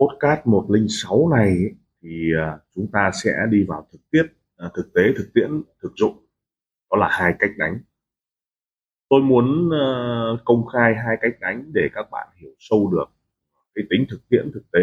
podcast 0.00 0.40
106 0.46 1.28
này 1.36 1.56
thì 2.02 2.32
à, 2.38 2.58
chúng 2.74 2.86
ta 2.92 3.10
sẽ 3.24 3.30
đi 3.50 3.64
vào 3.68 3.86
thực 3.92 3.98
tiết 4.10 4.26
à, 4.56 4.70
thực 4.74 4.94
tế, 4.94 5.02
thực 5.16 5.30
tiễn, 5.34 5.62
thực 5.82 5.92
dụng. 5.96 6.26
Đó 6.90 6.98
là 6.98 7.08
hai 7.10 7.34
cách 7.38 7.50
đánh. 7.58 7.78
Tôi 9.08 9.20
muốn 9.20 9.70
à, 9.72 9.86
công 10.44 10.66
khai 10.66 10.94
hai 11.06 11.16
cách 11.20 11.32
đánh 11.40 11.64
để 11.72 11.88
các 11.94 12.10
bạn 12.10 12.28
hiểu 12.36 12.50
sâu 12.58 12.90
được 12.92 13.06
cái 13.74 13.84
tính 13.90 14.06
thực 14.10 14.28
tiễn, 14.28 14.50
thực 14.54 14.70
tế. 14.72 14.80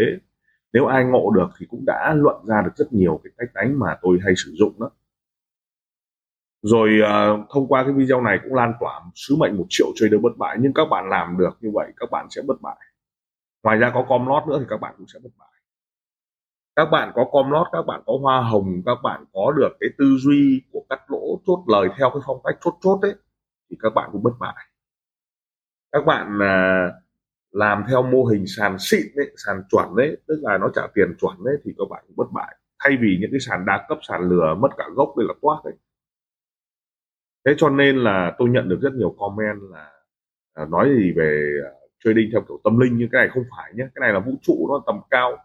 Nếu 0.74 0.86
ai 0.86 1.06
ngộ 1.06 1.32
được 1.36 1.48
thì 1.60 1.66
cũng 1.70 1.84
đã 1.86 2.14
luận 2.18 2.46
ra 2.46 2.62
được 2.62 2.72
rất 2.76 2.94
nhiều 2.94 3.22
cái 3.24 3.34
cách 3.38 3.50
đánh 3.54 3.80
mà 3.80 3.98
tôi 4.02 4.20
hay 4.24 4.34
sử 4.38 4.52
dụng 4.60 4.80
đó. 4.80 4.90
Rồi 6.62 6.90
thông 7.50 7.68
qua 7.68 7.84
cái 7.84 7.94
video 7.94 8.22
này 8.22 8.40
cũng 8.44 8.54
lan 8.54 8.74
tỏa 8.80 9.02
sứ 9.16 9.36
mệnh 9.36 9.58
một 9.58 9.66
triệu 9.70 9.88
trader 9.96 10.22
bất 10.22 10.38
bại. 10.38 10.58
Nhưng 10.62 10.74
các 10.74 10.86
bạn 10.86 11.10
làm 11.10 11.38
được 11.38 11.58
như 11.62 11.70
vậy, 11.74 11.92
các 11.98 12.12
bạn 12.12 12.28
sẽ 12.30 12.42
bất 12.48 12.62
bại 12.62 12.78
ngoài 13.64 13.78
ra 13.78 13.92
có 13.94 14.06
com 14.10 14.28
lót 14.28 14.48
nữa 14.48 14.58
thì 14.60 14.66
các 14.70 14.78
bạn 14.78 14.94
cũng 14.98 15.08
sẽ 15.08 15.20
bất 15.24 15.30
bại 15.40 15.50
các 16.76 16.86
bạn 16.86 17.12
có 17.16 17.26
com 17.32 17.52
lót 17.52 17.68
các 17.72 17.82
bạn 17.82 18.02
có 18.06 18.14
hoa 18.22 18.42
hồng 18.42 18.82
các 18.86 18.98
bạn 19.04 19.26
có 19.34 19.54
được 19.58 19.70
cái 19.80 19.90
tư 19.98 20.18
duy 20.20 20.62
của 20.72 20.86
cắt 20.90 21.00
lỗ 21.08 21.40
chốt 21.46 21.64
lời 21.68 21.90
theo 21.98 22.10
cái 22.10 22.22
phong 22.26 22.42
cách 22.44 22.56
chốt 22.62 22.74
chốt 22.82 23.00
đấy 23.02 23.14
thì 23.70 23.78
các 23.80 23.94
bạn 23.96 24.10
cũng 24.12 24.24
bất 24.24 24.34
bại 24.40 24.56
các 25.92 26.06
bạn 26.06 26.40
à, 26.42 26.88
làm 27.52 27.84
theo 27.88 28.04
mô 28.04 28.24
hình 28.26 28.48
sàn 28.48 28.76
xịn 28.80 29.08
đấy 29.16 29.32
sàn 29.46 29.64
chuẩn 29.70 29.96
đấy 29.96 30.18
tức 30.28 30.40
là 30.42 30.58
nó 30.58 30.70
trả 30.76 30.82
tiền 30.94 31.16
chuẩn 31.22 31.44
đấy 31.44 31.56
thì 31.64 31.72
các 31.78 31.86
bạn 31.90 32.04
cũng 32.08 32.16
bất 32.16 32.32
bại 32.32 32.58
thay 32.80 32.98
vì 33.02 33.18
những 33.22 33.32
cái 33.32 33.40
sàn 33.40 33.66
đa 33.66 33.86
cấp 33.90 33.98
sàn 34.02 34.22
lừa 34.30 34.56
mất 34.60 34.70
cả 34.78 34.86
gốc 34.96 35.14
đây 35.18 35.28
là 35.28 35.34
toát 35.42 35.62
đấy 35.66 35.74
thế 37.46 37.54
cho 37.58 37.70
nên 37.70 37.98
là 37.98 38.36
tôi 38.38 38.50
nhận 38.50 38.70
được 38.70 38.80
rất 38.82 38.94
nhiều 38.94 39.16
comment 39.20 39.62
là 39.72 39.92
à, 40.54 40.66
nói 40.66 40.90
gì 40.98 41.12
về 41.18 41.52
à, 41.66 41.72
trading 42.04 42.30
theo 42.32 42.42
kiểu 42.48 42.60
tâm 42.64 42.80
linh 42.80 42.98
nhưng 42.98 43.10
cái 43.12 43.22
này 43.22 43.30
không 43.34 43.44
phải 43.58 43.72
nhé 43.76 43.84
cái 43.96 44.02
này 44.02 44.14
là 44.14 44.20
vũ 44.20 44.32
trụ 44.42 44.68
nó 44.70 44.84
tầm 44.86 45.00
cao. 45.10 45.38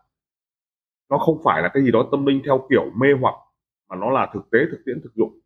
Nó 1.11 1.19
không 1.19 1.41
phải 1.45 1.63
là 1.63 1.69
cái 1.75 1.83
gì 1.83 1.91
đó 1.91 2.09
tâm 2.11 2.27
linh 2.27 2.43
theo 2.45 2.67
kiểu 2.71 2.91
mê 2.97 3.09
hoặc 3.21 3.35
mà 3.89 3.97
nó 3.97 4.11
là 4.11 4.31
thực 4.35 4.51
tế 4.51 4.59
thực 4.71 4.79
tiễn 4.87 5.01
thực 5.03 5.15
dụng. 5.15 5.41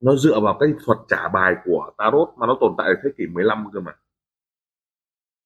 Nó 0.00 0.14
dựa 0.16 0.40
vào 0.40 0.56
cái 0.60 0.68
thuật 0.84 0.98
trả 1.08 1.28
bài 1.28 1.54
của 1.64 1.90
tarot 1.98 2.28
mà 2.36 2.46
nó 2.46 2.56
tồn 2.60 2.74
tại 2.78 2.86
ở 2.86 2.94
thế 3.04 3.10
kỷ 3.18 3.26
15 3.26 3.66
cơ 3.72 3.80
mà. 3.80 3.92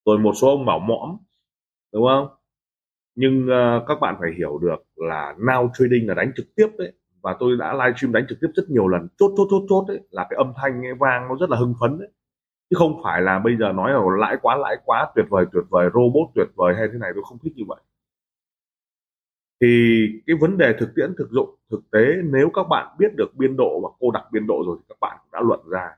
Rồi 0.05 0.19
một 0.19 0.33
số 0.41 0.48
ông 0.48 0.67
bảo 0.67 0.79
mõm 0.79 1.17
đúng 1.93 2.07
không? 2.07 2.29
Nhưng 3.15 3.47
uh, 3.47 3.89
các 3.89 4.01
bạn 4.01 4.17
phải 4.20 4.31
hiểu 4.39 4.59
được 4.59 4.77
là 4.97 5.35
now 5.39 5.70
trading 5.75 6.09
là 6.09 6.15
đánh 6.15 6.33
trực 6.37 6.47
tiếp 6.57 6.69
đấy. 6.79 6.93
Và 7.23 7.37
tôi 7.41 7.57
đã 7.57 7.73
livestream 7.73 8.13
đánh 8.13 8.27
trực 8.29 8.39
tiếp 8.41 8.48
rất 8.55 8.63
nhiều 8.69 8.89
lần. 8.89 9.09
Chốt 9.17 9.35
chốt 9.37 9.47
chốt 9.51 9.63
chốt 9.69 9.85
đấy. 9.89 10.01
Là 10.11 10.27
cái 10.31 10.37
âm 10.37 10.53
thanh 10.57 10.81
nghe 10.81 10.95
vang 10.95 11.29
nó 11.29 11.37
rất 11.41 11.51
là 11.51 11.57
hưng 11.57 11.75
phấn 11.81 11.98
đấy 11.98 12.09
chứ 12.73 12.77
không 12.78 13.01
phải 13.05 13.23
là 13.23 13.39
bây 13.39 13.56
giờ 13.56 13.73
nói 13.73 13.91
là 13.92 14.01
lãi 14.19 14.37
quá 14.42 14.56
lãi 14.56 14.77
quá, 14.84 15.12
tuyệt 15.15 15.27
vời 15.31 15.45
tuyệt 15.53 15.65
vời, 15.69 15.91
robot 15.95 16.28
tuyệt 16.34 16.47
vời 16.55 16.75
hay 16.79 16.89
thế 16.92 16.98
này, 16.98 17.11
tôi 17.14 17.25
không 17.29 17.39
thích 17.39 17.53
như 17.56 17.64
vậy. 17.69 17.81
Thì 19.61 20.06
cái 20.27 20.37
vấn 20.41 20.59
đề 20.59 20.75
thực 20.79 20.95
tiễn, 20.97 21.14
thực 21.19 21.31
dụng, 21.31 21.56
thực 21.70 21.91
tế, 21.91 22.17
nếu 22.25 22.51
các 22.55 22.62
bạn 22.70 22.97
biết 22.98 23.09
được 23.17 23.37
biên 23.37 23.56
độ 23.56 23.81
và 23.81 23.89
cô 24.01 24.11
đặc 24.11 24.25
biên 24.33 24.47
độ 24.47 24.62
rồi 24.67 24.77
thì 24.81 24.84
các 24.89 24.97
bạn 25.01 25.19
đã 25.33 25.41
luận 25.41 25.61
ra. 25.70 25.91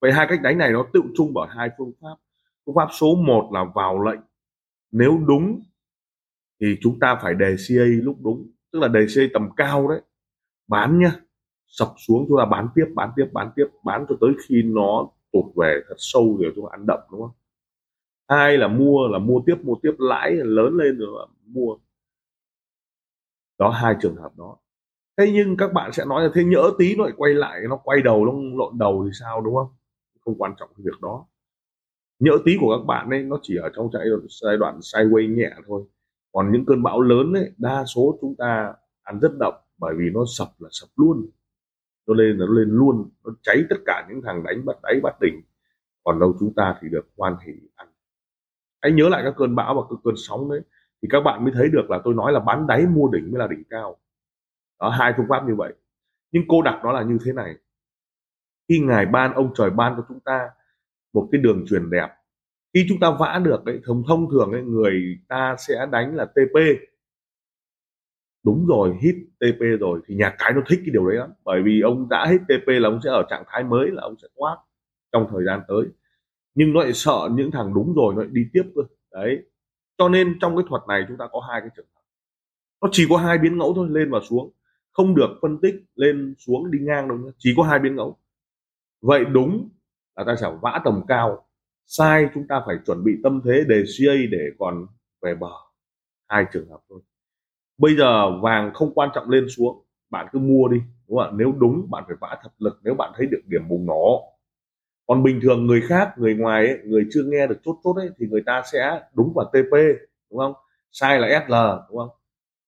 Vậy 0.00 0.12
hai 0.12 0.26
cách 0.30 0.42
đánh 0.42 0.58
này 0.58 0.72
nó 0.72 0.86
tự 0.92 1.02
chung 1.16 1.34
bởi 1.34 1.48
hai 1.50 1.70
phương 1.78 1.92
pháp. 2.00 2.14
Phương 2.66 2.74
pháp 2.74 2.88
số 2.92 3.14
1 3.14 3.50
là 3.52 3.64
vào 3.74 4.04
lệnh. 4.04 4.20
Nếu 4.92 5.18
đúng 5.26 5.62
thì 6.60 6.78
chúng 6.80 6.98
ta 7.00 7.18
phải 7.22 7.34
đề 7.34 7.56
CA 7.68 7.84
lúc 8.02 8.16
đúng, 8.22 8.50
tức 8.72 8.78
là 8.78 8.88
đề 8.88 9.06
CA 9.14 9.22
tầm 9.32 9.48
cao 9.56 9.88
đấy. 9.88 10.00
Bán 10.68 10.98
nhá, 10.98 11.12
sập 11.66 11.88
xuống 11.96 12.24
chúng 12.28 12.38
ta 12.38 12.44
bán 12.44 12.68
tiếp 12.74 12.86
bán 12.94 13.10
tiếp 13.16 13.26
bán 13.32 13.50
tiếp, 13.56 13.66
bán 13.84 14.06
cho 14.08 14.16
tới 14.20 14.30
khi 14.48 14.62
nó 14.62 15.08
tụt 15.32 15.44
về 15.56 15.80
thật 15.88 15.94
sâu 15.98 16.36
rồi 16.40 16.52
chúng 16.56 16.64
ta 16.66 16.68
ăn 16.72 16.86
đậm, 16.86 16.98
đúng 17.12 17.20
không? 17.20 17.30
Hai 18.28 18.58
là 18.58 18.68
mua 18.68 19.08
là 19.08 19.18
mua 19.18 19.42
tiếp 19.46 19.56
mua 19.62 19.74
tiếp 19.82 19.92
lãi, 19.98 20.32
lớn 20.34 20.76
lên 20.76 20.98
rồi 20.98 21.26
mua. 21.46 21.76
Đó, 23.58 23.70
hai 23.70 23.96
trường 24.02 24.16
hợp 24.16 24.32
đó. 24.38 24.56
Thế 25.18 25.30
nhưng 25.34 25.56
các 25.56 25.72
bạn 25.72 25.92
sẽ 25.92 26.04
nói 26.04 26.22
là, 26.24 26.30
thế 26.34 26.44
nhỡ 26.44 26.72
tí 26.78 26.96
nó 26.96 27.04
lại 27.04 27.12
quay 27.16 27.34
lại, 27.34 27.60
nó 27.68 27.76
quay 27.84 28.02
đầu, 28.02 28.26
nó 28.26 28.32
lộn 28.58 28.78
đầu 28.78 29.04
thì 29.06 29.10
sao? 29.20 29.40
Đúng 29.40 29.54
không? 29.54 29.68
Không 30.20 30.34
quan 30.38 30.54
trọng 30.58 30.68
cái 30.76 30.84
việc 30.84 31.00
đó. 31.02 31.26
Nhỡ 32.18 32.32
tí 32.44 32.56
của 32.60 32.78
các 32.78 32.86
bạn 32.86 33.10
ấy, 33.10 33.22
nó 33.22 33.38
chỉ 33.42 33.56
ở 33.56 33.70
trong 33.76 33.90
chạy 33.92 34.06
giai 34.42 34.56
đoạn 34.56 34.78
sideways 34.78 35.34
nhẹ 35.36 35.50
thôi. 35.66 35.84
Còn 36.32 36.52
những 36.52 36.64
cơn 36.66 36.82
bão 36.82 37.00
lớn 37.00 37.32
ấy, 37.32 37.52
đa 37.58 37.84
số 37.84 38.18
chúng 38.20 38.34
ta 38.38 38.74
ăn 39.02 39.20
rất 39.20 39.32
đậm 39.40 39.54
bởi 39.78 39.94
vì 39.98 40.10
nó 40.14 40.24
sập 40.38 40.48
là 40.58 40.68
sập 40.72 40.88
luôn 40.96 41.30
nó 42.06 42.14
lên 42.14 42.38
nó 42.38 42.46
lên 42.46 42.68
luôn 42.70 43.10
nó 43.24 43.32
cháy 43.42 43.64
tất 43.70 43.76
cả 43.86 44.06
những 44.08 44.22
thằng 44.22 44.42
đánh 44.42 44.64
bắt 44.64 44.76
đáy 44.82 45.00
bắt 45.02 45.20
đỉnh. 45.20 45.42
Còn 46.04 46.20
đâu 46.20 46.36
chúng 46.40 46.54
ta 46.54 46.78
thì 46.80 46.88
được 46.88 47.08
hoan 47.16 47.36
hỉ 47.46 47.52
ăn. 47.74 47.88
Hãy 48.82 48.92
nhớ 48.92 49.08
lại 49.08 49.22
các 49.24 49.34
cơn 49.36 49.54
bão 49.54 49.74
và 49.74 49.82
các 49.90 49.96
cơn 50.04 50.14
sóng 50.16 50.50
đấy. 50.50 50.60
Thì 51.02 51.08
các 51.10 51.20
bạn 51.20 51.44
mới 51.44 51.52
thấy 51.56 51.68
được 51.68 51.90
là 51.90 52.00
tôi 52.04 52.14
nói 52.14 52.32
là 52.32 52.40
bán 52.40 52.66
đáy 52.66 52.86
mua 52.86 53.08
đỉnh 53.12 53.30
mới 53.30 53.38
là 53.38 53.46
đỉnh 53.46 53.62
cao. 53.70 53.96
Đó 54.80 54.88
hai 54.88 55.14
phương 55.16 55.26
pháp 55.28 55.48
như 55.48 55.54
vậy. 55.54 55.72
Nhưng 56.32 56.42
cô 56.48 56.62
đặt 56.62 56.80
nó 56.84 56.92
là 56.92 57.02
như 57.02 57.18
thế 57.24 57.32
này. 57.32 57.54
Khi 58.68 58.80
ngài 58.80 59.06
ban 59.06 59.34
ông 59.34 59.52
trời 59.54 59.70
ban 59.70 59.94
cho 59.96 60.04
chúng 60.08 60.20
ta 60.20 60.50
một 61.12 61.28
cái 61.32 61.40
đường 61.40 61.64
truyền 61.68 61.90
đẹp. 61.90 62.08
Khi 62.74 62.86
chúng 62.88 63.00
ta 63.00 63.10
vã 63.10 63.40
được 63.44 63.64
đấy 63.64 63.80
thông 63.84 64.02
thông 64.08 64.30
thường 64.30 64.52
ấy, 64.52 64.62
người 64.62 65.18
ta 65.28 65.56
sẽ 65.58 65.86
đánh 65.92 66.16
là 66.16 66.24
TP 66.24 66.56
đúng 68.44 68.66
rồi, 68.66 68.96
hit 69.02 69.14
TP 69.40 69.60
rồi, 69.80 70.00
thì 70.06 70.14
nhà 70.14 70.34
cái 70.38 70.52
nó 70.52 70.60
thích 70.68 70.80
cái 70.84 70.92
điều 70.92 71.06
đấy 71.08 71.16
lắm. 71.16 71.30
Bởi 71.44 71.62
vì 71.62 71.80
ông 71.80 72.08
đã 72.08 72.26
hit 72.30 72.40
TP 72.40 72.66
là 72.66 72.88
ông 72.88 73.00
sẽ 73.04 73.10
ở 73.10 73.22
trạng 73.30 73.44
thái 73.48 73.64
mới, 73.64 73.90
là 73.90 74.02
ông 74.02 74.14
sẽ 74.22 74.28
thoát 74.38 74.56
trong 75.12 75.26
thời 75.30 75.44
gian 75.44 75.60
tới. 75.68 75.86
Nhưng 76.54 76.72
nó 76.72 76.80
lại 76.82 76.92
sợ 76.92 77.28
những 77.32 77.50
thằng 77.50 77.74
đúng 77.74 77.94
rồi, 77.94 78.14
nó 78.14 78.22
lại 78.22 78.30
đi 78.32 78.42
tiếp 78.52 78.62
cơ. 78.74 78.82
Đấy. 79.12 79.42
Cho 79.98 80.08
nên 80.08 80.38
trong 80.40 80.56
cái 80.56 80.64
thuật 80.68 80.82
này 80.88 81.04
chúng 81.08 81.16
ta 81.18 81.28
có 81.32 81.40
hai 81.50 81.60
cái 81.60 81.70
trường 81.76 81.86
hợp. 81.94 82.02
Nó 82.82 82.88
chỉ 82.92 83.06
có 83.10 83.16
hai 83.16 83.38
biến 83.38 83.58
ngẫu 83.58 83.74
thôi, 83.74 83.88
lên 83.90 84.10
và 84.10 84.20
xuống. 84.30 84.52
Không 84.92 85.14
được 85.14 85.28
phân 85.42 85.58
tích 85.62 85.74
lên 85.94 86.34
xuống 86.38 86.70
đi 86.70 86.78
ngang 86.82 87.08
đâu 87.08 87.18
nhé 87.18 87.30
chỉ 87.38 87.54
có 87.56 87.62
hai 87.62 87.78
biến 87.78 87.96
ngẫu. 87.96 88.18
Vậy 89.02 89.24
đúng 89.24 89.68
là 90.16 90.24
ta 90.24 90.36
sẽ 90.40 90.46
vã 90.62 90.80
tầm 90.84 91.02
cao. 91.08 91.46
Sai, 91.86 92.28
chúng 92.34 92.46
ta 92.48 92.62
phải 92.66 92.76
chuẩn 92.86 93.04
bị 93.04 93.12
tâm 93.22 93.40
thế 93.44 93.64
đề 93.68 93.82
CA 93.98 94.14
để 94.30 94.50
còn 94.58 94.86
về 95.22 95.34
bờ. 95.34 95.52
Hai 96.28 96.46
trường 96.52 96.68
hợp 96.68 96.80
thôi 96.88 97.00
bây 97.82 97.96
giờ 97.96 98.38
vàng 98.40 98.70
không 98.74 98.92
quan 98.94 99.08
trọng 99.14 99.30
lên 99.30 99.46
xuống 99.56 99.84
bạn 100.10 100.26
cứ 100.32 100.38
mua 100.38 100.68
đi 100.68 100.78
đúng 101.08 101.18
không 101.18 101.26
ạ? 101.28 101.34
Nếu 101.36 101.52
đúng 101.58 101.90
bạn 101.90 102.04
phải 102.06 102.16
vã 102.20 102.38
thật 102.42 102.50
lực 102.58 102.80
nếu 102.84 102.94
bạn 102.94 103.12
thấy 103.16 103.26
được 103.26 103.40
điểm 103.46 103.68
bùng 103.68 103.86
nổ. 103.86 104.22
Còn 105.06 105.22
bình 105.22 105.40
thường 105.42 105.66
người 105.66 105.80
khác 105.80 106.08
người 106.18 106.34
ngoài 106.34 106.66
ấy, 106.66 106.78
người 106.84 107.06
chưa 107.12 107.22
nghe 107.24 107.46
được 107.46 107.58
chốt 107.64 107.76
chốt 107.84 107.96
ấy 107.96 108.10
thì 108.18 108.26
người 108.30 108.42
ta 108.46 108.62
sẽ 108.72 109.02
đúng 109.14 109.32
vào 109.34 109.46
TP 109.52 109.72
đúng 110.30 110.38
không? 110.40 110.54
Sai 110.92 111.20
là 111.20 111.28
SL 111.46 111.54
đúng 111.90 111.98
không? 111.98 112.10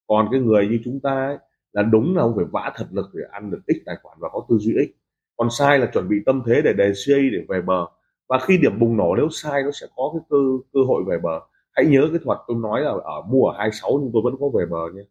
Còn 0.06 0.28
cái 0.32 0.41
người 0.41 0.69
như 0.69 0.80
chúng 0.84 1.00
ta 1.00 1.26
ấy, 1.26 1.38
là 1.72 1.82
đúng 1.82 2.16
là 2.16 2.22
ông 2.22 2.32
phải 2.36 2.44
vã 2.53 2.72
thật 2.76 2.86
lực 2.92 3.06
để 3.14 3.24
ăn 3.32 3.50
được 3.50 3.60
x 3.69 3.76
tài 3.86 3.97
khoản 4.03 4.19
và 4.20 4.28
có 4.32 4.47
tư 4.48 4.58
duy 4.58 4.74
x. 4.74 4.91
Còn 5.36 5.50
sai 5.50 5.78
là 5.78 5.86
chuẩn 5.94 6.08
bị 6.08 6.16
tâm 6.26 6.42
thế 6.47 6.62
để 6.64 6.72
đề 6.72 6.92
CA 7.06 7.16
để 7.32 7.38
về 7.48 7.60
bờ. 7.62 7.86
Và 8.28 8.38
khi 8.38 8.58
điểm 8.58 8.78
bùng 8.78 8.97
nổ 8.97 9.14
nếu 9.16 9.28
sai 9.30 9.62
nó 9.62 9.70
sẽ 9.70 9.86
có 9.97 10.10
cái 10.14 10.22
cơ 10.30 10.36
cơ 10.72 10.80
hội 10.88 11.03
về 11.08 11.19
bờ 11.22 11.41
hãy 11.74 11.86
nhớ 11.86 12.08
cái 12.10 12.20
thuật 12.24 12.38
tôi 12.48 12.56
nói 12.56 12.80
là 12.80 12.90
ở 13.04 13.22
mua 13.28 13.46
ở 13.46 13.59
26 13.59 13.91
nhưng 14.03 14.10
tôi 14.12 14.22
vẫn 14.24 14.34
có 14.41 14.48
về 14.59 14.66
bờ 14.66 14.78
nhé. 14.94 15.03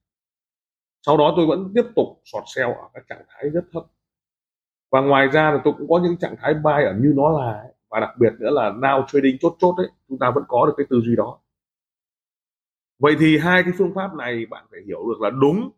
Sau 1.05 1.17
đó 1.17 1.33
tôi 1.35 1.45
vẫn 1.47 1.71
tiếp 1.75 1.85
tục 1.95 2.07
sọt 2.25 2.43
sell 2.55 2.71
ở 2.71 2.89
các 2.93 3.03
trạng 3.09 3.25
thái 3.29 3.49
rất 3.49 3.63
thấp. 3.73 3.83
Và 4.91 5.01
ngoài 5.01 5.27
ra 5.27 5.51
là 5.51 5.61
tôi 5.63 5.73
cũng 5.77 5.87
có 5.89 5.99
những 6.03 6.17
trạng 6.17 6.35
thái 6.41 6.53
buy 6.53 6.83
ở 6.85 6.93
như 6.99 7.13
nó 7.15 7.29
là 7.39 7.63
và 7.89 7.99
đặc 7.99 8.09
biệt 8.19 8.33
nữa 8.39 8.49
là 8.51 8.71
now 8.71 9.05
trading 9.07 9.37
chốt 9.41 9.55
chốt 9.59 9.75
đấy 9.77 9.87
chúng 10.09 10.19
ta 10.19 10.31
vẫn 10.35 10.43
có 10.47 10.65
được 10.65 10.73
cái 10.77 10.85
tư 10.89 11.01
duy 11.05 11.15
đó. 11.15 11.39
Vậy 12.99 13.15
thì 13.19 13.37
hai 13.37 13.63
cái 13.63 13.73
phương 13.77 13.93
pháp 13.95 14.15
này 14.15 14.45
bạn 14.49 14.65
phải 14.71 14.79
hiểu 14.87 14.99
được 15.09 15.21
là 15.21 15.29
đúng 15.29 15.69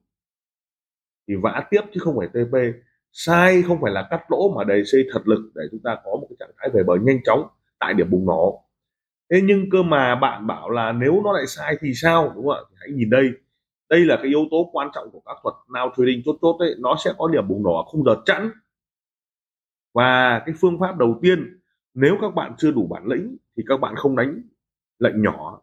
thì 1.27 1.35
vã 1.35 1.67
tiếp 1.69 1.81
chứ 1.93 1.99
không 2.03 2.17
phải 2.17 2.27
TP 2.27 2.57
sai 3.11 3.61
không 3.61 3.81
phải 3.81 3.91
là 3.91 4.07
cắt 4.09 4.21
lỗ 4.29 4.53
mà 4.55 4.63
đầy 4.63 4.85
xây 4.85 5.07
thật 5.13 5.27
lực 5.27 5.51
để 5.55 5.63
chúng 5.71 5.79
ta 5.83 5.97
có 6.05 6.11
một 6.11 6.27
cái 6.29 6.35
trạng 6.39 6.51
thái 6.57 6.69
về 6.73 6.83
bờ 6.83 6.93
nhanh 7.01 7.19
chóng 7.25 7.47
tại 7.79 7.93
điểm 7.93 8.09
bùng 8.11 8.25
nổ 8.25 8.64
thế 9.31 9.41
nhưng 9.43 9.69
cơ 9.69 9.83
mà 9.83 10.15
bạn 10.15 10.47
bảo 10.47 10.69
là 10.69 10.91
nếu 10.91 11.21
nó 11.23 11.31
lại 11.33 11.47
sai 11.47 11.75
thì 11.81 11.93
sao? 11.93 12.31
Đúng 12.35 12.47
không 12.47 12.55
ạ? 12.55 12.61
Hãy 12.79 12.89
nhìn 12.91 13.09
đây. 13.09 13.29
Đây 13.89 13.99
là 14.05 14.15
cái 14.15 14.25
yếu 14.25 14.45
tố 14.51 14.69
quan 14.73 14.89
trọng 14.95 15.11
của 15.11 15.21
các 15.25 15.37
thuật 15.43 15.55
nào 15.73 15.93
trading 15.97 16.21
chốt 16.25 16.37
chốt 16.41 16.57
đấy 16.59 16.75
nó 16.79 16.95
sẽ 17.05 17.13
có 17.17 17.27
điểm 17.27 17.47
bùng 17.47 17.63
nổ 17.63 17.83
không 17.83 18.03
giờ 18.03 18.15
chẵn. 18.25 18.51
Và 19.93 20.41
cái 20.45 20.55
phương 20.59 20.79
pháp 20.79 20.97
đầu 20.97 21.19
tiên 21.21 21.59
nếu 21.93 22.17
các 22.21 22.35
bạn 22.35 22.53
chưa 22.57 22.71
đủ 22.71 22.87
bản 22.87 23.05
lĩnh 23.05 23.37
thì 23.57 23.63
các 23.67 23.77
bạn 23.77 23.95
không 23.95 24.15
đánh 24.15 24.41
lệnh 24.99 25.21
nhỏ. 25.21 25.61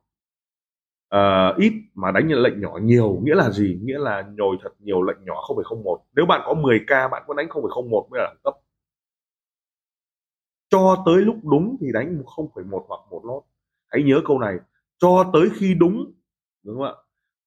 Uh, 1.15 1.57
ít 1.57 1.73
mà 1.95 2.11
đánh 2.11 2.29
lệnh 2.33 2.61
nhỏ 2.61 2.79
nhiều 2.83 3.21
nghĩa 3.23 3.35
là 3.35 3.51
gì? 3.51 3.79
Nghĩa 3.83 3.99
là 3.99 4.23
nhồi 4.37 4.57
thật 4.63 4.71
nhiều 4.79 5.03
lệnh 5.03 5.25
nhỏ 5.25 5.35
0,01 5.49 5.99
nếu 6.17 6.27
bạn 6.27 6.41
có 6.45 6.55
10k 6.55 7.11
bạn 7.11 7.23
có 7.27 7.35
đánh 7.35 7.47
0,01 7.47 8.09
mới 8.11 8.21
là 8.21 8.25
đẳng 8.27 8.41
cấp. 8.45 8.55
Cho 10.71 11.03
tới 11.07 11.23
lúc 11.23 11.37
đúng 11.43 11.77
thì 11.81 11.87
đánh 11.93 12.23
0,1 12.27 12.85
hoặc 12.89 13.01
một 13.11 13.23
lót 13.25 13.43
hãy 13.93 14.03
nhớ 14.03 14.21
câu 14.25 14.39
này 14.39 14.57
cho 14.99 15.31
tới 15.33 15.49
khi 15.55 15.75
đúng 15.75 16.13
đúng 16.65 16.77
không 16.77 16.85
ạ? 16.85 16.93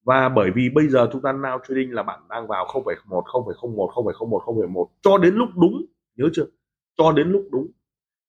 Và 0.06 0.30
bởi 0.30 0.51
vì 0.56 0.69
bây 0.69 0.88
giờ 0.88 1.09
chúng 1.12 1.21
ta 1.21 1.33
now 1.33 1.59
trading 1.68 1.94
là 1.94 2.03
bạn 2.03 2.19
đang 2.30 2.47
vào 2.47 2.65
0,1 2.65 3.24
0,01 3.24 3.89
0,01 3.89 4.39
0,1 4.39 4.86
cho 5.01 5.18
đến 5.18 5.36
lúc 5.36 5.50
đúng 5.56 5.86
nhớ 6.15 6.30
chưa? 6.33 6.45
Cho 6.97 7.12
đến 7.12 7.31
lúc 7.31 7.47
đúng. 7.51 7.68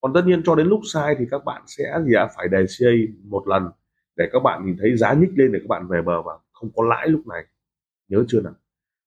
Còn 0.00 0.12
tất 0.12 0.22
nhiên 0.26 0.42
cho 0.44 0.54
đến 0.54 0.66
lúc 0.66 0.80
sai 0.84 1.16
thì 1.18 1.24
các 1.30 1.44
bạn 1.44 1.62
sẽ 1.66 1.84
gì 2.06 2.14
ạ? 2.14 2.28
Phải 2.36 2.48
đề 2.48 2.64
CA 2.78 2.90
một 3.24 3.48
lần 3.48 3.68
để 4.16 4.28
các 4.32 4.42
bạn 4.42 4.66
nhìn 4.66 4.76
thấy 4.80 4.96
giá 4.96 5.12
nhích 5.12 5.30
lên 5.36 5.52
để 5.52 5.58
các 5.62 5.68
bạn 5.68 5.88
về 5.88 6.02
bờ 6.02 6.22
và 6.22 6.32
không 6.52 6.70
có 6.76 6.84
lãi 6.84 7.08
lúc 7.08 7.26
này. 7.26 7.44
Nhớ 8.08 8.24
chưa 8.28 8.40
nào? 8.40 8.54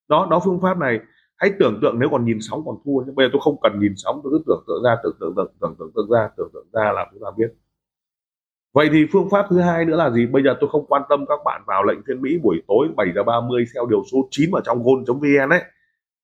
Đó 0.08 0.28
đó 0.30 0.40
phương 0.44 0.60
pháp 0.60 0.78
này. 0.78 1.00
Hãy 1.36 1.52
tưởng 1.58 1.78
tượng 1.82 1.98
nếu 1.98 2.08
còn 2.12 2.24
nhìn 2.24 2.38
sóng 2.40 2.62
còn 2.66 2.76
thua 2.84 3.02
nhưng 3.06 3.14
bây 3.14 3.26
giờ 3.26 3.30
tôi 3.32 3.40
không 3.44 3.60
cần 3.62 3.80
nhìn 3.80 3.92
sóng 3.96 4.20
tôi 4.24 4.32
cứ 4.32 4.42
tưởng 4.46 4.64
tượng 4.66 4.82
ra 4.84 4.96
tưởng 5.02 5.16
tượng 5.20 5.34
tưởng 5.36 5.52
tưởng 5.60 5.74
tưởng 5.78 5.90
tượng 5.94 6.10
ra 6.10 6.28
tưởng 6.36 6.50
tượng 6.52 6.66
ra 6.72 6.92
là 6.92 7.06
chúng 7.12 7.22
ta 7.24 7.30
biết 7.36 7.52
vậy 8.72 8.88
thì 8.92 9.06
phương 9.12 9.30
pháp 9.30 9.46
thứ 9.50 9.60
hai 9.60 9.84
nữa 9.84 9.96
là 9.96 10.10
gì? 10.10 10.26
Bây 10.26 10.42
giờ 10.42 10.56
tôi 10.60 10.70
không 10.70 10.86
quan 10.88 11.02
tâm 11.08 11.24
các 11.28 11.38
bạn 11.44 11.62
vào 11.66 11.84
lệnh 11.84 11.98
phiên 12.06 12.22
mỹ 12.22 12.38
buổi 12.42 12.62
tối 12.68 12.88
7 12.96 13.06
giờ 13.14 13.22
30 13.22 13.64
theo 13.74 13.86
điều 13.86 14.02
số 14.12 14.18
9 14.30 14.50
ở 14.52 14.60
trong 14.64 14.82
gold.vn 14.82 15.50
ấy. 15.50 15.62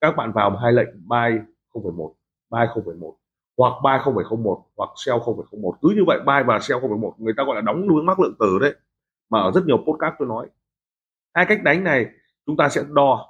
Các 0.00 0.16
bạn 0.16 0.32
vào 0.32 0.56
hai 0.56 0.72
lệnh 0.72 0.88
buy 1.08 1.38
0,1 1.72 2.12
buy 2.50 2.60
0,1 2.74 3.12
hoặc 3.56 3.72
buy 3.82 4.12
0,01 4.12 4.62
hoặc 4.76 4.90
sell 5.06 5.18
0,01 5.18 5.72
cứ 5.82 5.88
như 5.96 6.02
vậy 6.06 6.18
buy 6.26 6.42
và 6.46 6.58
sell 6.60 6.80
0,1 6.80 7.12
người 7.18 7.34
ta 7.36 7.44
gọi 7.44 7.54
là 7.54 7.60
đóng 7.60 7.88
vướng 7.88 8.06
mắc 8.06 8.20
lượng 8.20 8.34
tử 8.38 8.58
đấy. 8.60 8.74
Mà 9.30 9.40
ở 9.40 9.50
rất 9.54 9.66
nhiều 9.66 9.76
podcast 9.76 10.14
tôi 10.18 10.28
nói 10.28 10.46
hai 11.34 11.46
cách 11.48 11.62
đánh 11.62 11.84
này 11.84 12.06
chúng 12.46 12.56
ta 12.56 12.68
sẽ 12.68 12.82
đo 12.88 13.26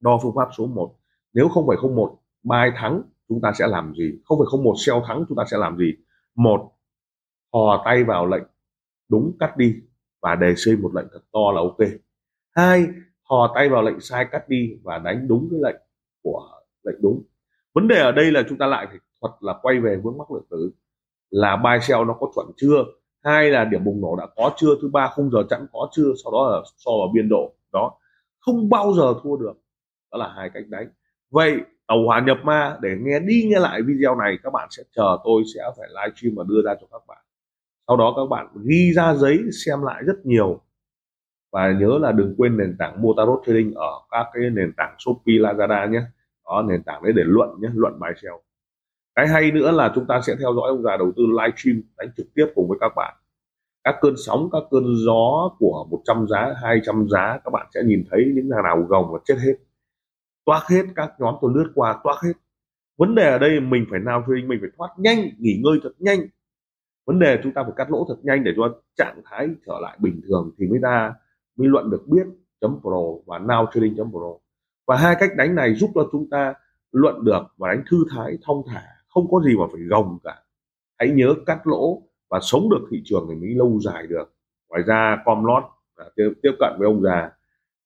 đo 0.00 0.18
phương 0.22 0.32
pháp 0.36 0.48
số 0.58 0.66
1 0.66 0.94
nếu 1.34 1.48
0,01 1.48 2.14
buy 2.42 2.76
thắng 2.76 3.02
chúng 3.28 3.40
ta 3.40 3.52
sẽ 3.52 3.66
làm 3.66 3.94
gì? 3.94 4.18
0,01 4.26 4.74
sell 4.86 4.98
thắng 5.06 5.24
chúng 5.28 5.38
ta 5.38 5.44
sẽ 5.50 5.56
làm 5.58 5.76
gì? 5.76 5.94
Một 6.34 6.72
hò 7.52 7.82
tay 7.84 8.04
vào 8.04 8.26
lệnh, 8.26 8.42
đúng 9.08 9.36
cắt 9.40 9.56
đi 9.56 9.74
và 10.22 10.34
đề 10.34 10.54
xê 10.56 10.76
một 10.76 10.94
lệnh 10.94 11.06
thật 11.12 11.20
to 11.32 11.52
là 11.54 11.60
ok. 11.60 11.90
Hai 12.56 12.86
hò 13.22 13.52
tay 13.54 13.68
vào 13.68 13.82
lệnh 13.82 14.00
sai 14.00 14.26
cắt 14.30 14.48
đi 14.48 14.78
và 14.82 14.98
đánh 14.98 15.28
đúng 15.28 15.48
cái 15.50 15.60
lệnh 15.62 15.82
của 16.22 16.48
lệnh 16.82 17.02
đúng. 17.02 17.22
Vấn 17.74 17.88
đề 17.88 18.00
ở 18.00 18.12
đây 18.12 18.32
là 18.32 18.42
chúng 18.48 18.58
ta 18.58 18.66
lại 18.66 18.86
phải 18.86 18.98
thuật 19.20 19.32
là 19.40 19.54
quay 19.62 19.80
về 19.80 19.96
vướng 19.96 20.18
mắc 20.18 20.30
lượng 20.30 20.46
tử. 20.50 20.70
Là 21.30 21.56
buy 21.56 21.78
sell 21.82 22.04
nó 22.04 22.16
có 22.20 22.26
chuẩn 22.34 22.46
chưa? 22.56 22.84
Hai 23.24 23.50
là 23.50 23.64
điểm 23.64 23.84
bùng 23.84 24.00
nổ 24.00 24.16
đã 24.16 24.26
có 24.36 24.52
chưa? 24.56 24.74
Thứ 24.82 24.88
ba, 24.88 25.12
khung 25.14 25.30
giờ 25.30 25.38
chẵn 25.50 25.66
có 25.72 25.88
chưa? 25.92 26.12
Sau 26.24 26.32
đó 26.32 26.50
là 26.50 26.62
so 26.76 26.90
vào 26.90 27.08
biên 27.14 27.28
độ, 27.28 27.54
đó. 27.72 27.94
Không 28.40 28.68
bao 28.68 28.92
giờ 28.92 29.14
thua 29.22 29.36
được. 29.36 29.52
Đó 30.12 30.18
là 30.18 30.32
hai 30.36 30.50
cách 30.54 30.64
đánh. 30.68 30.88
Vậy, 31.30 31.56
tàu 31.86 32.04
hỏa 32.06 32.20
nhập 32.20 32.38
ma, 32.44 32.76
để 32.80 32.96
nghe 33.00 33.20
đi 33.20 33.46
nghe 33.50 33.58
lại 33.60 33.82
video 33.82 34.14
này, 34.14 34.38
các 34.42 34.52
bạn 34.52 34.68
sẽ 34.70 34.82
chờ 34.96 35.18
tôi 35.24 35.42
sẽ 35.54 35.60
phải 35.78 35.88
livestream 35.88 36.34
và 36.36 36.44
đưa 36.48 36.62
ra 36.64 36.74
cho 36.80 36.86
các 36.92 37.02
bạn 37.08 37.18
sau 37.88 37.96
đó 37.96 38.12
các 38.16 38.26
bạn 38.30 38.46
ghi 38.64 38.92
ra 38.92 39.14
giấy 39.14 39.38
xem 39.64 39.82
lại 39.82 40.02
rất 40.06 40.26
nhiều. 40.26 40.60
Và 41.52 41.72
nhớ 41.72 41.98
là 42.00 42.12
đừng 42.12 42.34
quên 42.38 42.56
nền 42.56 42.76
tảng 42.78 43.02
mua 43.02 43.14
tarot 43.16 43.42
trading 43.46 43.74
ở 43.74 43.92
các 44.10 44.26
cái 44.32 44.50
nền 44.50 44.72
tảng 44.76 44.94
shopee, 44.98 45.34
lazada 45.34 45.90
nhé. 45.90 46.02
Đó, 46.44 46.64
nền 46.68 46.82
tảng 46.82 47.02
đấy 47.02 47.12
để 47.16 47.22
luận 47.26 47.50
nhé, 47.60 47.68
luận 47.74 48.00
bài 48.00 48.12
sell. 48.22 48.34
Cái 49.14 49.28
hay 49.28 49.50
nữa 49.50 49.70
là 49.70 49.92
chúng 49.94 50.06
ta 50.06 50.20
sẽ 50.20 50.34
theo 50.38 50.54
dõi 50.54 50.68
ông 50.68 50.82
già 50.82 50.96
đầu 50.96 51.12
tư 51.16 51.22
live 51.26 51.56
stream 51.56 51.82
đánh 51.98 52.08
trực 52.16 52.26
tiếp 52.34 52.46
cùng 52.54 52.68
với 52.68 52.78
các 52.80 52.92
bạn. 52.96 53.14
Các 53.84 53.94
cơn 54.00 54.14
sóng, 54.26 54.48
các 54.52 54.62
cơn 54.70 54.84
gió 55.06 55.50
của 55.58 55.86
100 55.90 56.26
giá 56.28 56.54
200 56.62 57.08
giá, 57.10 57.38
các 57.44 57.50
bạn 57.50 57.66
sẽ 57.74 57.80
nhìn 57.84 58.04
thấy 58.10 58.32
những 58.34 58.50
thằng 58.54 58.64
nào 58.64 58.86
gồng 58.88 59.12
và 59.12 59.18
chết 59.24 59.34
hết. 59.44 59.54
Toát 60.44 60.62
hết 60.68 60.82
các 60.96 61.12
nhóm 61.18 61.34
tôi 61.40 61.52
lướt 61.54 61.72
qua, 61.74 62.00
toát 62.04 62.16
hết. 62.24 62.32
Vấn 62.98 63.14
đề 63.14 63.30
ở 63.30 63.38
đây 63.38 63.60
mình 63.60 63.86
phải 63.90 64.00
nào 64.00 64.24
trading 64.28 64.48
mình 64.48 64.58
phải 64.60 64.70
thoát 64.76 64.90
nhanh, 64.98 65.18
nghỉ 65.38 65.60
ngơi 65.64 65.78
thật 65.82 65.92
nhanh 65.98 66.18
vấn 67.06 67.18
đề 67.18 67.40
chúng 67.42 67.52
ta 67.52 67.62
phải 67.62 67.72
cắt 67.76 67.90
lỗ 67.90 68.04
thật 68.08 68.16
nhanh 68.22 68.44
để 68.44 68.52
cho 68.56 68.62
trạng 68.96 69.20
thái 69.24 69.48
trở 69.66 69.78
lại 69.82 69.98
bình 70.00 70.20
thường 70.28 70.50
thì 70.58 70.66
mới 70.66 70.78
ra 70.78 71.14
mới 71.56 71.68
luận 71.68 71.90
được 71.90 72.02
biết 72.06 72.26
chấm 72.60 72.80
pro 72.80 72.98
và 73.26 73.38
now 73.38 73.66
trading 73.74 73.96
chấm 73.96 74.10
pro. 74.10 74.32
Và 74.86 74.96
hai 74.96 75.16
cách 75.20 75.30
đánh 75.36 75.54
này 75.54 75.74
giúp 75.74 75.90
cho 75.94 76.08
chúng 76.12 76.30
ta 76.30 76.54
luận 76.92 77.24
được 77.24 77.42
và 77.56 77.68
đánh 77.68 77.84
thư 77.90 77.96
thái 78.10 78.38
thông 78.42 78.62
thả 78.66 78.82
không 79.08 79.30
có 79.30 79.40
gì 79.40 79.56
mà 79.58 79.64
phải 79.72 79.80
gồng 79.80 80.18
cả. 80.24 80.42
Hãy 80.98 81.08
nhớ 81.08 81.34
cắt 81.46 81.66
lỗ 81.66 82.02
và 82.30 82.38
sống 82.42 82.70
được 82.70 82.88
thị 82.90 83.02
trường 83.04 83.26
thì 83.28 83.34
mới 83.34 83.54
lâu 83.54 83.78
dài 83.80 84.06
được. 84.06 84.34
Ngoài 84.68 84.82
ra 84.86 85.22
Comlot 85.24 85.62
à, 85.96 86.04
tiếp, 86.16 86.30
tiếp 86.42 86.52
cận 86.60 86.72
với 86.78 86.86
ông 86.86 87.02
già 87.02 87.30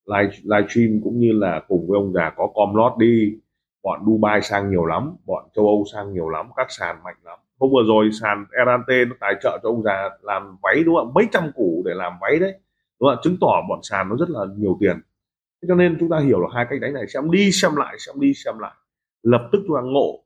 live 0.06 0.36
live 0.42 0.68
stream 0.68 1.00
cũng 1.04 1.20
như 1.20 1.32
là 1.32 1.62
cùng 1.68 1.86
với 1.88 1.96
ông 1.96 2.12
già 2.12 2.32
có 2.36 2.48
Comlot 2.54 2.98
đi. 2.98 3.38
Bọn 3.82 4.04
Dubai 4.06 4.42
sang 4.42 4.70
nhiều 4.70 4.86
lắm 4.86 5.16
bọn 5.26 5.48
châu 5.54 5.66
Âu 5.66 5.84
sang 5.92 6.12
nhiều 6.12 6.28
lắm 6.28 6.50
các 6.56 6.66
sàn 6.70 6.96
mạnh 7.04 7.16
lắm 7.24 7.38
hôm 7.60 7.70
vừa 7.72 7.82
rồi 7.86 8.10
sàn 8.20 8.46
Erante 8.58 9.04
nó 9.04 9.14
tài 9.20 9.34
trợ 9.42 9.58
cho 9.62 9.68
ông 9.68 9.82
già 9.82 10.10
làm 10.22 10.56
váy 10.62 10.84
đúng 10.84 10.96
không? 10.96 11.14
Mấy 11.14 11.28
trăm 11.32 11.50
củ 11.54 11.82
để 11.86 11.94
làm 11.94 12.12
váy 12.20 12.38
đấy. 12.38 12.52
Đúng 13.00 13.10
không? 13.10 13.18
Chứng 13.22 13.36
tỏ 13.40 13.62
bọn 13.68 13.80
sàn 13.82 14.08
nó 14.08 14.16
rất 14.16 14.30
là 14.30 14.40
nhiều 14.56 14.76
tiền. 14.80 15.00
Thế 15.62 15.66
cho 15.68 15.74
nên 15.74 15.96
chúng 16.00 16.08
ta 16.08 16.18
hiểu 16.18 16.40
là 16.40 16.48
hai 16.54 16.66
cách 16.70 16.80
đánh 16.80 16.94
này 16.94 17.06
xem 17.06 17.30
đi 17.30 17.52
xem 17.52 17.76
lại 17.76 17.96
xem 17.98 18.20
đi 18.20 18.34
xem 18.34 18.58
lại. 18.58 18.72
Lập 19.22 19.48
tức 19.52 19.58
chúng 19.66 19.76
ta 19.76 19.82
ngộ. 19.82 20.24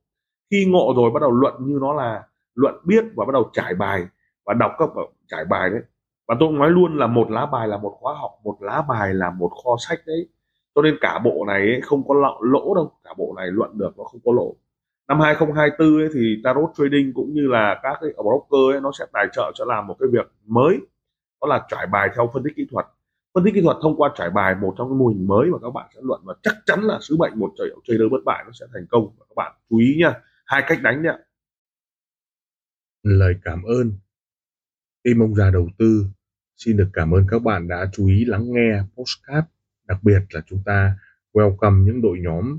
Khi 0.50 0.66
ngộ 0.68 0.92
rồi 0.96 1.10
bắt 1.10 1.20
đầu 1.20 1.30
luận 1.32 1.54
như 1.60 1.78
nó 1.80 1.92
là 1.92 2.22
luận 2.54 2.74
biết 2.84 3.04
và 3.16 3.24
bắt 3.24 3.32
đầu 3.32 3.50
trải 3.52 3.74
bài 3.74 4.06
và 4.46 4.54
đọc 4.54 4.72
các 4.78 4.88
trải 5.28 5.44
bài 5.44 5.70
đấy. 5.70 5.80
Và 6.28 6.36
tôi 6.40 6.52
nói 6.52 6.70
luôn 6.70 6.96
là 6.96 7.06
một 7.06 7.30
lá 7.30 7.46
bài 7.46 7.68
là 7.68 7.76
một 7.76 7.96
khóa 8.00 8.14
học 8.14 8.30
một 8.44 8.56
lá 8.60 8.82
bài 8.88 9.14
là 9.14 9.30
một 9.30 9.48
kho 9.64 9.76
sách 9.78 9.98
đấy. 10.06 10.28
Cho 10.74 10.82
nên 10.82 10.96
cả 11.00 11.18
bộ 11.24 11.44
này 11.46 11.60
ấy, 11.60 11.80
không 11.80 12.08
có 12.08 12.14
lỗ 12.40 12.74
đâu. 12.74 12.92
Cả 13.04 13.14
bộ 13.18 13.34
này 13.36 13.46
luận 13.50 13.78
được 13.78 13.98
nó 13.98 14.04
không 14.04 14.20
có 14.24 14.32
lỗ 14.32 14.56
năm 15.10 15.20
2024 15.20 15.98
ấy, 15.98 16.08
thì 16.14 16.40
tarot 16.44 16.70
trading 16.76 17.12
cũng 17.14 17.34
như 17.34 17.48
là 17.48 17.80
các 17.82 17.98
cái 18.00 18.10
broker 18.16 18.74
ấy, 18.74 18.80
nó 18.80 18.90
sẽ 18.98 19.04
tài 19.12 19.26
trợ 19.32 19.52
cho 19.54 19.64
làm 19.64 19.86
một 19.86 19.96
cái 20.00 20.08
việc 20.12 20.32
mới. 20.46 20.78
Đó 21.40 21.48
là 21.48 21.66
trải 21.68 21.86
bài 21.86 22.08
theo 22.16 22.30
phân 22.34 22.42
tích 22.42 22.52
kỹ 22.56 22.66
thuật. 22.70 22.86
Phân 23.34 23.44
tích 23.44 23.54
kỹ 23.54 23.60
thuật 23.60 23.76
thông 23.82 23.96
qua 23.96 24.10
trải 24.14 24.30
bài 24.30 24.54
một 24.54 24.74
trong 24.78 24.88
cái 24.88 24.96
mô 24.98 25.06
hình 25.06 25.26
mới 25.26 25.50
mà 25.50 25.58
các 25.62 25.70
bạn 25.70 25.86
sẽ 25.94 26.00
luận 26.02 26.20
và 26.24 26.34
chắc 26.42 26.54
chắn 26.66 26.80
là 26.82 26.98
sứ 27.00 27.16
mệnh 27.16 27.38
một 27.38 27.52
trader 27.84 28.10
bất 28.10 28.18
bại 28.24 28.44
nó 28.46 28.52
sẽ 28.52 28.66
thành 28.72 28.86
công. 28.90 29.08
Các 29.18 29.34
bạn 29.36 29.52
chú 29.70 29.78
ý 29.78 29.96
nha 29.98 30.14
hai 30.46 30.62
cách 30.66 30.78
đánh 30.82 31.02
nhé 31.02 31.12
lời 33.02 33.34
cảm 33.42 33.62
ơn. 33.62 33.92
Team 35.04 35.22
ông 35.22 35.34
già 35.34 35.50
đầu 35.50 35.68
tư 35.78 36.04
xin 36.56 36.76
được 36.76 36.88
cảm 36.92 37.14
ơn 37.14 37.26
các 37.30 37.42
bạn 37.42 37.68
đã 37.68 37.90
chú 37.92 38.06
ý 38.06 38.24
lắng 38.24 38.44
nghe 38.46 38.82
postcard 38.96 39.46
đặc 39.88 39.98
biệt 40.02 40.20
là 40.30 40.40
chúng 40.46 40.62
ta 40.64 40.96
welcome 41.32 41.84
những 41.84 42.02
đội 42.02 42.18
nhóm 42.20 42.58